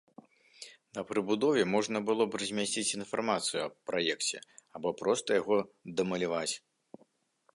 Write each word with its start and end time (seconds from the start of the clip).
На 0.97 1.01
прыбудове 1.09 1.61
можна 1.73 1.97
было 2.07 2.23
б 2.31 2.39
размясціць 2.43 2.95
інфармацыю 2.99 3.61
аб 3.67 3.75
праекце 3.89 4.37
або 4.79 4.89
проста 5.01 5.29
яго 5.41 5.57
дамаляваць. 6.01 6.55